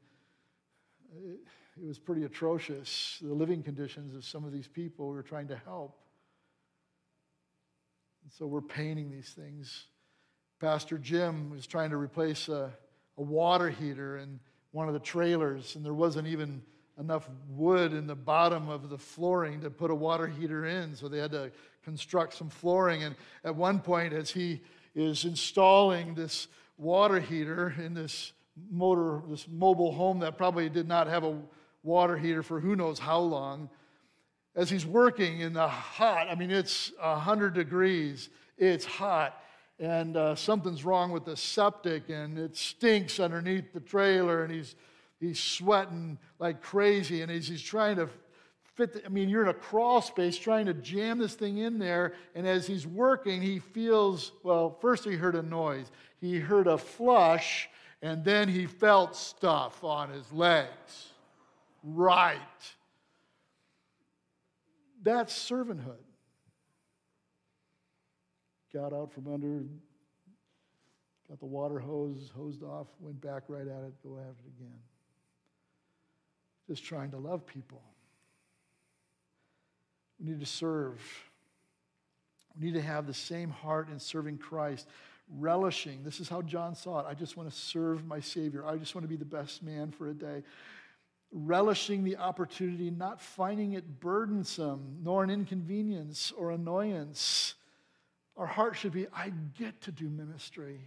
[1.17, 1.41] it,
[1.77, 3.19] it was pretty atrocious.
[3.21, 5.99] The living conditions of some of these people we were trying to help.
[8.23, 9.87] And so we're painting these things
[10.61, 12.73] Pastor Jim was trying to replace a,
[13.19, 14.39] a water heater in
[14.73, 16.63] one of the trailers, and there wasn't even
[16.99, 21.09] enough wood in the bottom of the flooring to put a water heater in, so
[21.09, 21.51] they had to
[21.85, 23.03] construct some flooring.
[23.03, 24.61] And at one point, as he
[24.95, 28.33] is installing this water heater in this
[28.71, 31.39] motor, this mobile home that probably did not have a
[31.83, 33.71] water heater for who knows how long,
[34.55, 39.42] as he's working in the hot, I mean, it's 100 degrees, it's hot,
[39.83, 44.77] and uh, something's wrong with the septic, and it stinks underneath the trailer, and he's,
[45.19, 48.09] he's sweating like crazy, and as he's trying to
[48.77, 51.81] fit, the, I mean, you're in a crawl space trying to jam this thing in
[51.81, 55.91] there, and as he's working, he feels, well, first he heard a noise,
[56.21, 57.69] he heard a flush,
[58.03, 61.09] and then he felt stuff on his legs.
[61.83, 62.39] Right.
[65.03, 65.97] That's servanthood.
[68.73, 69.65] Got out from under,
[71.29, 74.79] got the water hose hosed off, went back right at it, go at it again.
[76.69, 77.83] Just trying to love people.
[80.19, 81.01] We need to serve.
[82.59, 84.89] We need to have the same heart in serving Christ,
[85.39, 86.03] relishing.
[86.05, 87.07] This is how John saw it.
[87.09, 88.65] I just want to serve my Savior.
[88.67, 90.43] I just want to be the best man for a day
[91.33, 97.55] relishing the opportunity, not finding it burdensome, nor an inconvenience or annoyance.
[98.37, 100.81] Our heart should be, I get to do ministry.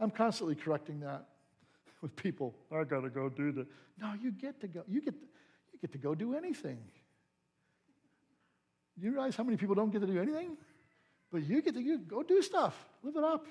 [0.00, 1.26] I'm constantly correcting that
[2.00, 2.54] with people.
[2.72, 3.66] I got to go do that.
[4.00, 4.82] No, you get to go.
[4.88, 5.26] You get, to,
[5.72, 6.78] you get to go do anything.
[8.98, 10.56] You realize how many people don't get to do anything?
[11.30, 13.46] But you get to you go do stuff, live it up.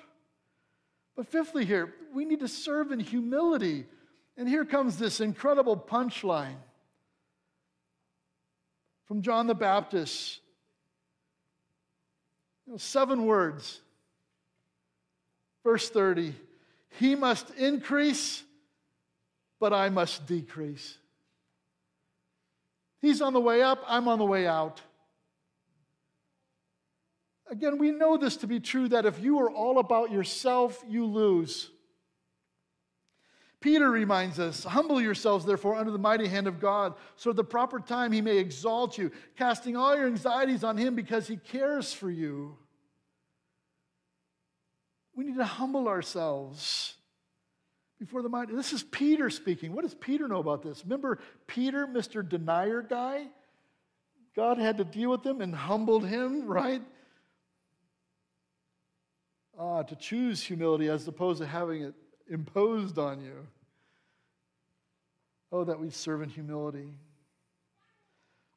[1.14, 3.86] But fifthly, here, we need to serve in humility
[4.36, 6.56] and here comes this incredible punchline
[9.06, 10.40] from John the Baptist.
[12.66, 13.80] Know, seven words.
[15.64, 16.34] Verse 30
[16.98, 18.42] He must increase,
[19.60, 20.98] but I must decrease.
[23.00, 24.80] He's on the way up, I'm on the way out.
[27.48, 31.06] Again, we know this to be true that if you are all about yourself, you
[31.06, 31.70] lose.
[33.60, 37.44] Peter reminds us Humble yourselves, therefore, under the mighty hand of God, so at the
[37.44, 41.92] proper time he may exalt you, casting all your anxieties on him because he cares
[41.92, 42.56] for you.
[45.14, 46.94] We need to humble ourselves
[47.98, 48.54] before the mighty.
[48.54, 49.72] This is Peter speaking.
[49.72, 50.84] What does Peter know about this?
[50.84, 52.26] Remember Peter, Mr.
[52.28, 53.26] Denier guy?
[54.34, 56.82] God had to deal with him and humbled him, right?
[59.58, 61.94] Ah, to choose humility as opposed to having it
[62.28, 63.46] imposed on you.
[65.52, 66.88] Oh, that we serve in humility.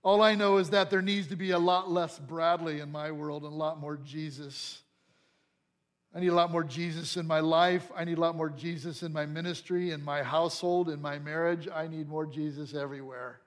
[0.01, 3.11] All I know is that there needs to be a lot less Bradley in my
[3.11, 4.81] world and a lot more Jesus.
[6.15, 7.91] I need a lot more Jesus in my life.
[7.95, 11.67] I need a lot more Jesus in my ministry, in my household, in my marriage.
[11.73, 13.41] I need more Jesus everywhere.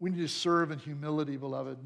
[0.00, 1.78] We need to serve in humility, beloved.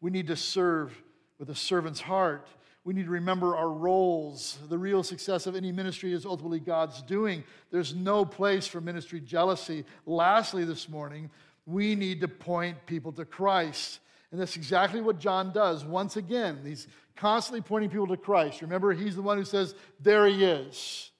[0.00, 0.96] We need to serve
[1.38, 2.46] with a servant's heart.
[2.84, 4.58] We need to remember our roles.
[4.68, 7.42] The real success of any ministry is ultimately God's doing.
[7.70, 9.86] There's no place for ministry jealousy.
[10.04, 11.30] Lastly, this morning,
[11.64, 14.00] we need to point people to Christ.
[14.30, 15.82] And that's exactly what John does.
[15.82, 18.60] Once again, he's constantly pointing people to Christ.
[18.60, 21.10] Remember, he's the one who says, There he is,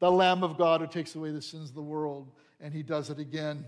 [0.00, 2.30] the Lamb of God who takes away the sins of the world.
[2.60, 3.64] And he does it again.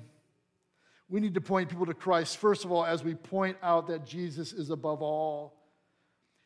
[1.11, 4.07] We need to point people to Christ, first of all, as we point out that
[4.07, 5.60] Jesus is above all.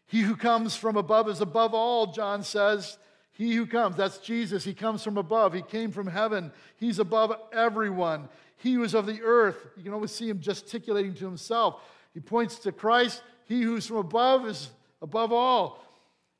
[0.07, 2.99] He who comes from above is above all, John says.
[3.33, 4.63] He who comes, that's Jesus.
[4.63, 5.53] He comes from above.
[5.53, 6.53] He came from heaven.
[6.77, 8.29] He's above everyone.
[8.57, 11.83] He is of the earth, you can always see him gesticulating to himself.
[12.15, 13.23] He points to Christ.
[13.47, 14.71] He who's from above is
[15.03, 15.85] above all.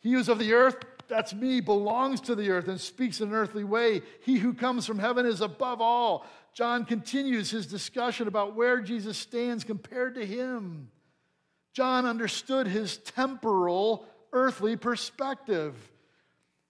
[0.01, 0.77] He who's of the earth,
[1.09, 4.03] that's me, belongs to the earth and speaks in an earthly way.
[4.23, 6.25] He who comes from heaven is above all.
[6.55, 10.89] John continues his discussion about where Jesus stands compared to him.
[11.75, 15.75] John understood his temporal, earthly perspective,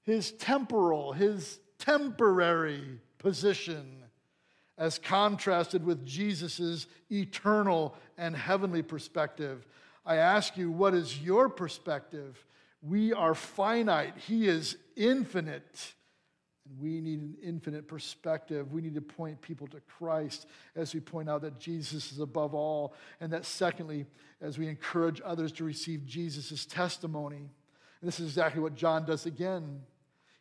[0.03, 4.03] his temporal, his temporary position,
[4.79, 9.67] as contrasted with Jesus' eternal and heavenly perspective.
[10.07, 12.43] I ask you, what is your perspective?
[12.83, 15.95] We are finite, he is infinite.
[16.81, 18.73] We need an infinite perspective.
[18.73, 22.55] We need to point people to Christ as we point out that Jesus is above
[22.55, 22.95] all.
[23.21, 24.07] And that, secondly,
[24.41, 27.37] as we encourage others to receive Jesus' testimony.
[27.37, 29.81] And this is exactly what John does again.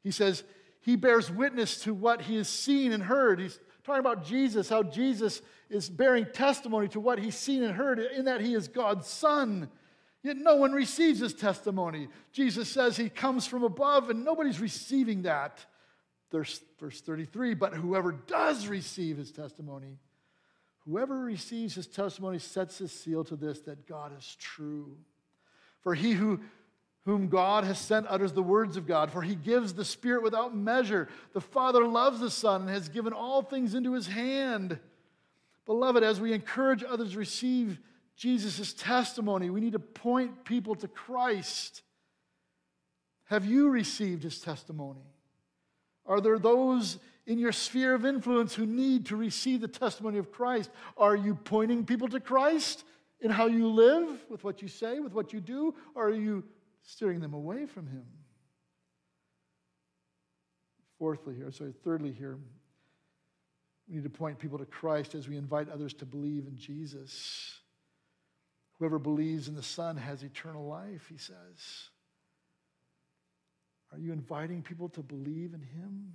[0.04, 0.44] He says,
[0.82, 3.40] He bears witness to what he has seen and heard.
[3.40, 8.00] He's talking about Jesus, how Jesus is bearing testimony to what he's seen and heard,
[8.00, 9.70] in that he is God's Son.
[10.24, 12.08] Yet no one receives his testimony.
[12.32, 15.66] Jesus says he comes from above and nobody's receiving that.
[16.34, 20.00] Verse, verse 33 But whoever does receive his testimony,
[20.80, 24.98] whoever receives his testimony sets his seal to this that God is true.
[25.82, 26.42] For he who
[27.06, 30.56] whom God has sent utters the words of God, for he gives the Spirit without
[30.56, 31.10] measure.
[31.34, 34.80] The Father loves the Son and has given all things into his hand.
[35.66, 37.78] Beloved, as we encourage others to receive
[38.16, 41.82] Jesus' testimony, we need to point people to Christ.
[43.26, 45.12] Have you received his testimony?
[46.06, 50.32] Are there those in your sphere of influence who need to receive the testimony of
[50.32, 50.70] Christ?
[50.97, 52.84] Are you pointing people to Christ
[53.22, 56.43] in how you live, with what you say, with what you do, or are you
[56.82, 58.06] steering them away from him?
[60.99, 62.38] Fourthly, here, sorry, thirdly, here,
[63.88, 67.60] we need to point people to Christ as we invite others to believe in Jesus.
[68.80, 71.89] Whoever believes in the Son has eternal life, he says.
[73.94, 76.14] Are you inviting people to believe in Him?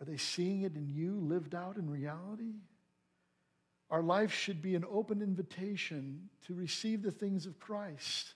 [0.00, 2.54] Are they seeing it in you lived out in reality?
[3.90, 8.34] Our life should be an open invitation to receive the things of Christ.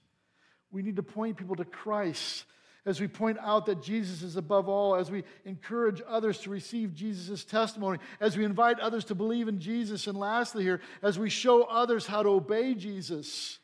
[0.72, 2.44] We need to point people to Christ
[2.86, 6.94] as we point out that Jesus is above all, as we encourage others to receive
[6.94, 11.30] Jesus' testimony, as we invite others to believe in Jesus, and lastly, here, as we
[11.30, 13.58] show others how to obey Jesus.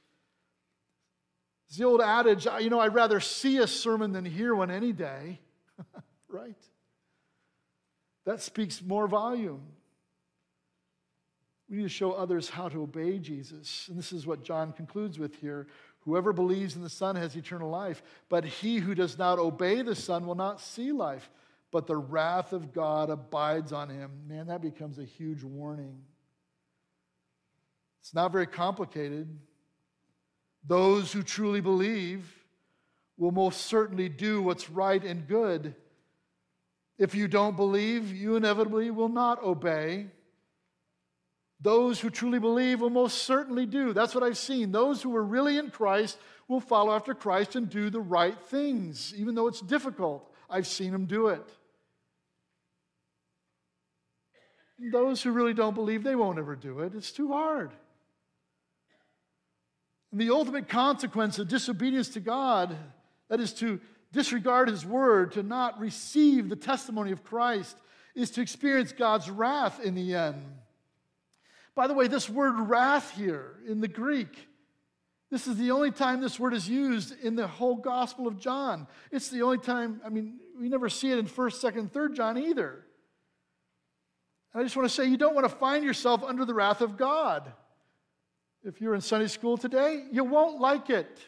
[1.71, 4.93] It's the old adage, you know, I'd rather see a sermon than hear one any
[4.93, 5.39] day,
[6.29, 6.59] right?
[8.25, 9.62] That speaks more volume.
[11.68, 13.87] We need to show others how to obey Jesus.
[13.89, 15.68] And this is what John concludes with here.
[16.01, 19.95] Whoever believes in the Son has eternal life, but he who does not obey the
[19.95, 21.31] Son will not see life,
[21.71, 24.11] but the wrath of God abides on him.
[24.27, 26.03] Man, that becomes a huge warning.
[28.01, 29.39] It's not very complicated.
[30.67, 32.33] Those who truly believe
[33.17, 35.75] will most certainly do what's right and good.
[36.99, 40.09] If you don't believe, you inevitably will not obey.
[41.61, 43.93] Those who truly believe will most certainly do.
[43.93, 44.73] That's what I've seen.
[44.73, 49.15] Those who are really in Christ will follow after Christ and do the right things,
[49.17, 50.31] even though it's difficult.
[50.49, 51.47] I've seen them do it.
[54.93, 56.95] Those who really don't believe, they won't ever do it.
[56.95, 57.71] It's too hard.
[60.13, 62.77] And the ultimate consequence of disobedience to God,
[63.29, 63.81] that is to
[64.13, 67.77] disregard His word, to not receive the testimony of Christ,
[68.15, 70.43] is to experience God's wrath in the end.
[71.75, 74.49] By the way, this word wrath here in the Greek,
[75.31, 78.89] this is the only time this word is used in the whole Gospel of John.
[79.13, 82.37] It's the only time, I mean, we never see it in 1st, 2nd, 3rd John
[82.37, 82.85] either.
[84.53, 86.81] And I just want to say you don't want to find yourself under the wrath
[86.81, 87.53] of God.
[88.65, 91.19] If you're in Sunday school today, you won't like it.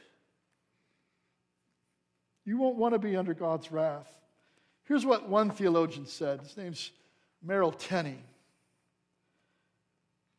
[2.45, 4.11] You won't want to be under God's wrath.
[4.85, 6.41] Here's what one theologian said.
[6.41, 6.91] His name's
[7.43, 8.19] Merrill Tenney.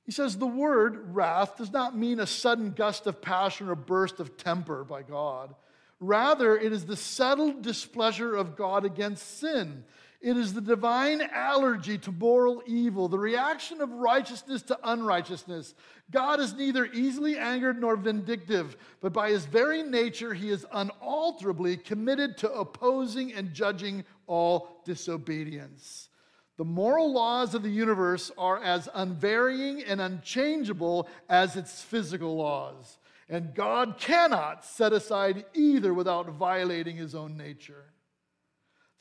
[0.06, 4.20] He says the word wrath does not mean a sudden gust of passion or burst
[4.20, 5.56] of temper by God.
[6.00, 9.86] Rather, it is the settled displeasure of God against sin
[10.24, 15.76] it is the divine allergy to moral evil, the reaction of righteousness to unrighteousness.
[16.12, 21.76] God is neither easily angered nor vindictive, but by his very nature, he is unalterably
[21.76, 26.08] committed to opposing and judging all disobedience.
[26.56, 32.98] The moral laws of the universe are as unvarying and unchangeable as its physical laws.
[33.28, 37.93] And God cannot set aside either without violating his own nature.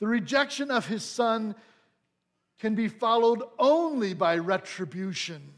[0.03, 1.55] The rejection of his son
[2.59, 5.53] can be followed only by retribution,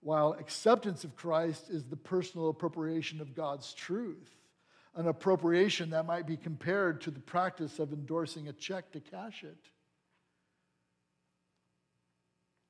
[0.00, 4.30] while acceptance of Christ is the personal appropriation of God's truth,
[4.94, 9.44] an appropriation that might be compared to the practice of endorsing a check to cash
[9.44, 9.58] it.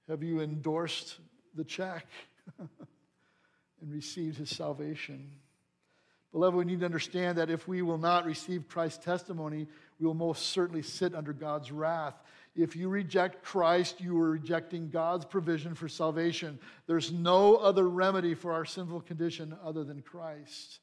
[0.09, 1.21] Have you endorsed
[1.55, 2.05] the check
[2.59, 5.31] and received his salvation?
[6.35, 9.69] Beloved, we need to understand that if we will not receive Christ's testimony,
[10.05, 12.13] we will most certainly sit under God's wrath.
[12.55, 16.59] If you reject Christ, you are rejecting God's provision for salvation.
[16.87, 20.81] There's no other remedy for our sinful condition other than Christ.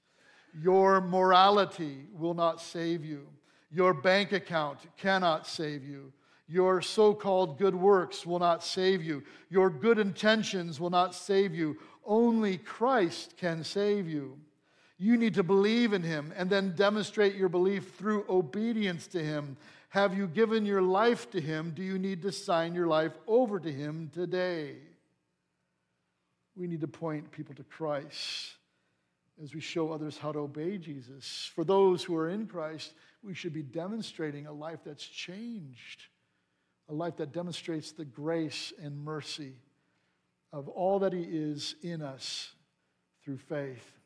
[0.59, 3.27] Your morality will not save you.
[3.71, 6.11] Your bank account cannot save you.
[6.47, 9.21] Your so called good works will not save you.
[9.51, 11.77] Your good intentions will not save you.
[12.03, 14.39] Only Christ can save you.
[15.01, 19.57] You need to believe in him and then demonstrate your belief through obedience to him.
[19.89, 21.71] Have you given your life to him?
[21.75, 24.75] Do you need to sign your life over to him today?
[26.55, 28.53] We need to point people to Christ
[29.41, 31.49] as we show others how to obey Jesus.
[31.55, 32.93] For those who are in Christ,
[33.23, 36.03] we should be demonstrating a life that's changed,
[36.89, 39.53] a life that demonstrates the grace and mercy
[40.53, 42.51] of all that He is in us
[43.25, 44.00] through faith.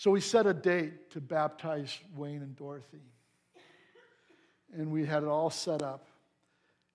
[0.00, 3.02] So we set a date to baptize Wayne and Dorothy.
[4.72, 6.06] And we had it all set up.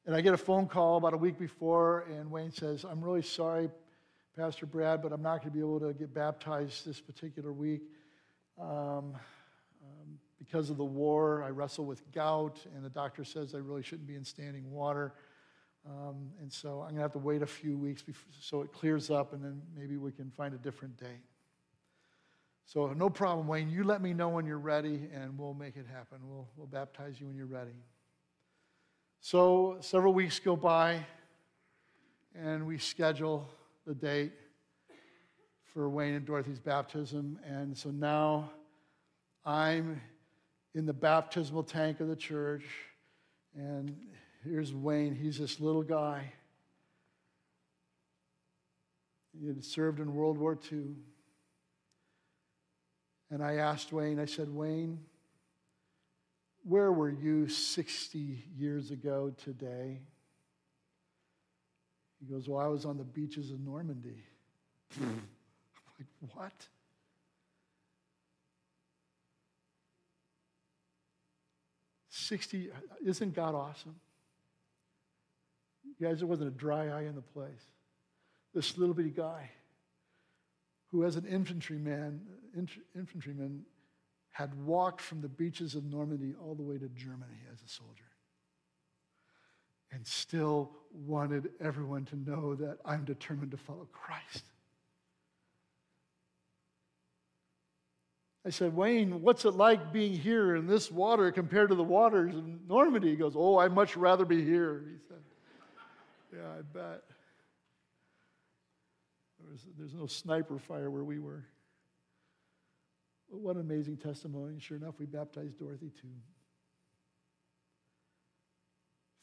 [0.07, 3.21] And I get a phone call about a week before, and Wayne says, I'm really
[3.21, 3.69] sorry,
[4.35, 7.83] Pastor Brad, but I'm not going to be able to get baptized this particular week.
[8.59, 13.59] Um, um, because of the war, I wrestle with gout, and the doctor says I
[13.59, 15.13] really shouldn't be in standing water.
[15.85, 18.73] Um, and so I'm going to have to wait a few weeks before, so it
[18.73, 21.21] clears up, and then maybe we can find a different date.
[22.67, 23.69] So, no problem, Wayne.
[23.69, 26.17] You let me know when you're ready, and we'll make it happen.
[26.23, 27.75] We'll, we'll baptize you when you're ready.
[29.19, 31.05] So, several weeks go by,
[32.33, 33.47] and we schedule
[33.85, 34.31] the date
[35.75, 37.37] for Wayne and Dorothy's baptism.
[37.45, 38.49] And so now
[39.45, 40.01] I'm
[40.73, 42.65] in the baptismal tank of the church,
[43.55, 43.95] and
[44.43, 45.13] here's Wayne.
[45.13, 46.31] He's this little guy.
[49.39, 50.95] He had served in World War II.
[53.35, 54.97] And I asked Wayne, I said, Wayne,
[56.63, 59.99] where were you 60 years ago today?
[62.21, 64.23] He goes, Well, I was on the beaches of Normandy.
[65.01, 65.27] I'm
[65.99, 66.53] like, What?
[72.07, 72.69] Sixty,
[73.05, 73.97] isn't God awesome?
[75.83, 77.65] You guys, there wasn't a dry eye in the place.
[78.53, 79.49] This little bitty guy
[80.95, 82.21] who, as an infantryman,
[82.95, 83.65] infantryman,
[84.31, 88.05] had walked from the beaches of Normandy all the way to Germany as a soldier
[89.91, 94.45] and still wanted everyone to know that I'm determined to follow Christ.
[98.45, 102.35] I said, Wayne, what's it like being here in this water compared to the waters
[102.35, 103.09] in Normandy?
[103.09, 105.23] He goes, Oh, I'd much rather be here, he said.
[106.37, 107.03] yeah, I bet.
[109.77, 111.45] There's no sniper fire where we were.
[113.29, 114.59] But what an amazing testimony.
[114.59, 116.07] Sure enough, we baptized Dorothy too.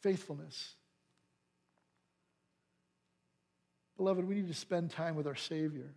[0.02, 0.74] Faithfulness.
[3.96, 5.94] Beloved, we need to spend time with our Savior.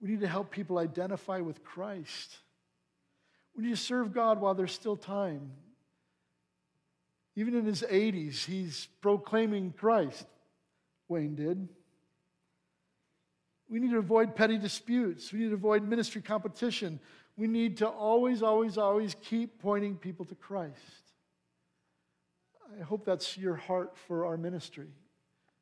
[0.00, 2.36] We need to help people identify with Christ.
[3.56, 5.50] We need to serve God while there's still time.
[7.36, 10.26] Even in his 80s, he's proclaiming Christ.
[11.08, 11.68] Wayne did.
[13.70, 15.32] We need to avoid petty disputes.
[15.32, 16.98] We need to avoid ministry competition.
[17.36, 20.74] We need to always, always, always keep pointing people to Christ.
[22.78, 24.88] I hope that's your heart for our ministry.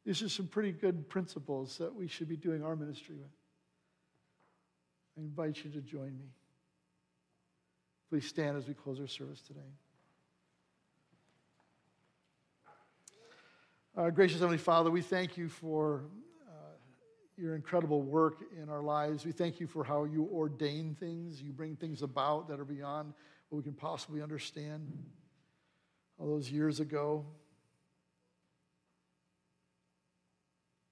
[0.06, 3.30] These are some pretty good principles that we should be doing our ministry with.
[5.18, 6.32] I invite you to join me.
[8.08, 9.60] Please stand as we close our service today.
[13.96, 16.04] Uh, gracious Heavenly Father, we thank you for
[17.38, 19.24] your incredible work in our lives.
[19.24, 23.14] We thank you for how you ordain things, you bring things about that are beyond
[23.48, 24.92] what we can possibly understand.
[26.18, 27.24] All those years ago,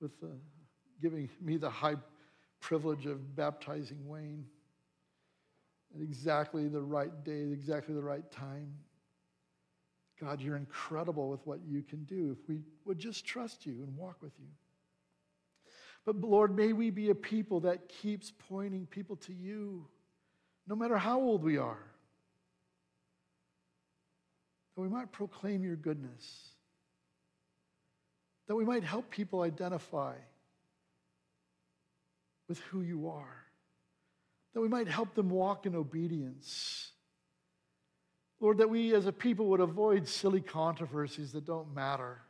[0.01, 0.27] with uh,
[1.03, 1.97] giving me the high
[2.61, 4.45] privilege of baptizing Wayne
[5.95, 8.73] at exactly the right day, exactly the right time.
[10.21, 13.97] God, you're incredible with what you can do if we would just trust you and
[13.97, 14.47] walk with you.
[16.07, 19.85] But Lord, may we be a people that keeps pointing people to you,
[20.69, 21.83] no matter how old we are.
[24.77, 26.51] That we might proclaim your goodness,
[28.47, 30.15] that we might help people identify
[32.49, 33.43] with who you are,
[34.55, 36.93] that we might help them walk in obedience.
[38.39, 42.21] Lord, that we as a people would avoid silly controversies that don't matter,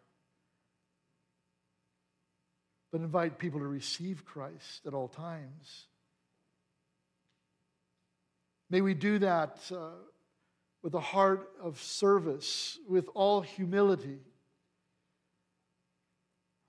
[2.96, 5.84] but invite people to receive Christ at all times.
[8.70, 9.90] May we do that uh,
[10.82, 14.16] with a heart of service, with all humility,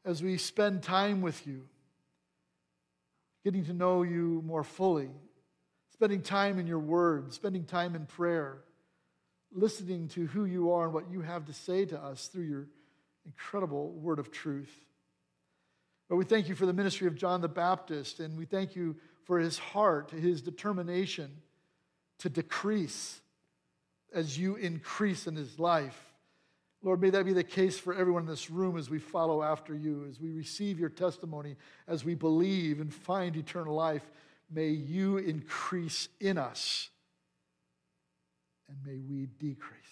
[0.04, 1.64] as we spend time with you
[3.46, 5.10] getting to know you more fully,
[5.94, 8.58] spending time in your word, spending time in prayer,
[9.54, 12.68] listening to who you are and what you have to say to us through your
[13.26, 14.84] incredible word of truth.
[16.10, 18.96] But we thank you for the ministry of John the Baptist, and we thank you
[19.26, 21.30] for his heart, his determination
[22.20, 23.20] to decrease
[24.14, 26.02] as you increase in his life.
[26.82, 29.76] Lord, may that be the case for everyone in this room as we follow after
[29.76, 31.56] you, as we receive your testimony,
[31.88, 34.10] as we believe and find eternal life.
[34.50, 36.90] May you increase in us,
[38.70, 39.87] and may we decrease.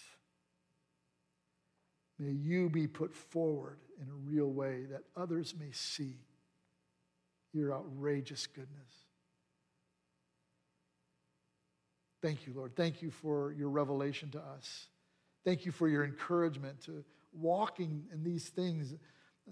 [2.18, 6.18] May you be put forward in a real way that others may see
[7.54, 9.06] your outrageous goodness.
[12.22, 12.76] Thank you, Lord.
[12.76, 14.88] Thank you for your revelation to us.
[15.44, 17.04] Thank you for your encouragement to
[17.34, 18.96] walking in these things,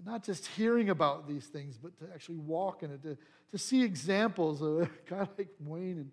[0.04, 3.16] not just hearing about these things, but to actually walk in it, to,
[3.52, 6.10] to see examples of a guy like Wayne and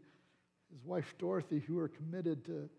[0.71, 2.69] his wife Dorothy who are committed to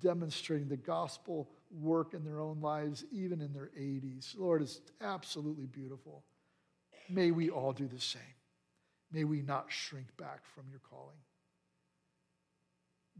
[0.00, 4.38] demonstrating the gospel work in their own lives, even in their 80s.
[4.38, 6.24] Lord, it's absolutely beautiful.
[7.08, 8.22] May we all do the same.
[9.12, 11.18] May we not shrink back from your calling.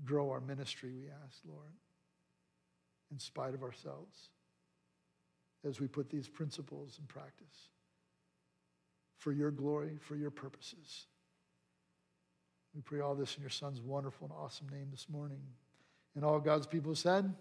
[0.05, 1.71] Grow our ministry, we ask, Lord,
[3.13, 4.31] in spite of ourselves,
[5.65, 7.69] as we put these principles in practice
[9.19, 11.07] for your glory, for your purposes.
[12.75, 15.41] We pray all this in your Son's wonderful and awesome name this morning.
[16.17, 17.33] And all God's people said,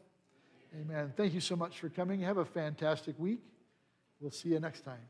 [0.79, 1.13] Amen.
[1.15, 2.21] Thank you so much for coming.
[2.21, 3.41] Have a fantastic week.
[4.19, 5.01] We'll see you next time.